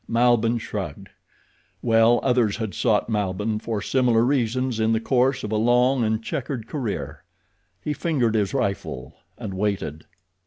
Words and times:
Malbihn 0.09 0.57
shrugged. 0.57 1.09
Well, 1.83 2.19
others 2.23 2.57
had 2.57 2.73
sought 2.73 3.07
Malbihn 3.07 3.59
for 3.59 3.83
similar 3.83 4.23
reasons 4.25 4.79
in 4.79 4.93
the 4.93 4.99
course 4.99 5.43
of 5.43 5.51
a 5.51 5.55
long 5.57 6.03
and 6.03 6.23
checkered 6.23 6.65
career. 6.65 7.23
He 7.79 7.93
fingered 7.93 8.33
his 8.33 8.51
rifle, 8.51 9.13
and 9.37 9.53
waited. 9.53 10.05